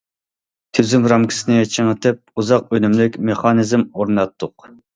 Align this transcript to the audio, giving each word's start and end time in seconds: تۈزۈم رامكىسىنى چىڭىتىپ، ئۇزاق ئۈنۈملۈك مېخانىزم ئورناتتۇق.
تۈزۈم 0.77 1.05
رامكىسىنى 1.13 1.59
چىڭىتىپ، 1.75 2.35
ئۇزاق 2.41 2.75
ئۈنۈملۈك 2.79 3.21
مېخانىزم 3.31 3.87
ئورناتتۇق. 3.95 4.71